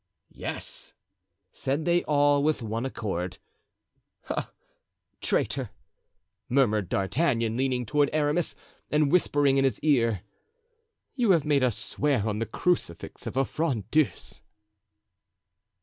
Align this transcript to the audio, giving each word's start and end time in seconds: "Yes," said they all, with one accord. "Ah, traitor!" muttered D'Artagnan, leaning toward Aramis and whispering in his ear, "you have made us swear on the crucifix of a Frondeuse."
"Yes," 0.33 0.95
said 1.51 1.85
they 1.85 2.03
all, 2.05 2.41
with 2.41 2.63
one 2.63 2.87
accord. 2.87 3.37
"Ah, 4.31 4.49
traitor!" 5.21 5.69
muttered 6.49 6.89
D'Artagnan, 6.89 7.55
leaning 7.55 7.85
toward 7.85 8.09
Aramis 8.11 8.55
and 8.89 9.11
whispering 9.11 9.57
in 9.57 9.63
his 9.63 9.79
ear, 9.81 10.21
"you 11.13 11.29
have 11.33 11.45
made 11.45 11.63
us 11.63 11.77
swear 11.77 12.27
on 12.27 12.39
the 12.39 12.47
crucifix 12.47 13.27
of 13.27 13.37
a 13.37 13.45
Frondeuse." 13.45 14.41